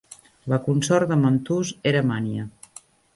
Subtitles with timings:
[0.53, 2.47] La consort de Mantus era Mania.